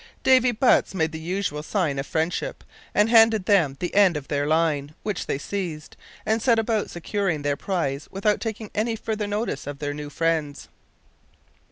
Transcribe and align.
Davy 0.23 0.51
Butts 0.51 0.95
made 0.95 1.11
the 1.11 1.19
usual 1.19 1.61
sign 1.61 1.99
of 1.99 2.07
friendship 2.07 2.63
and 2.95 3.07
handed 3.07 3.45
them 3.45 3.77
the 3.79 3.93
end 3.93 4.17
of 4.17 4.27
their 4.29 4.47
line, 4.47 4.95
which 5.03 5.27
they 5.27 5.37
seized, 5.37 5.95
and 6.25 6.41
set 6.41 6.57
about 6.57 6.89
securing 6.89 7.43
their 7.43 7.55
prize 7.55 8.07
without 8.09 8.41
taking 8.41 8.71
any 8.73 8.95
farther 8.95 9.27
notice 9.27 9.67
of 9.67 9.77
their 9.77 9.93
new 9.93 10.09
friends. 10.09 10.69